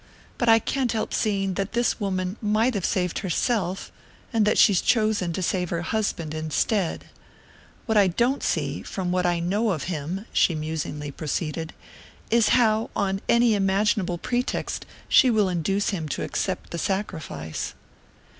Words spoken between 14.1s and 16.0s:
pretext, she will induce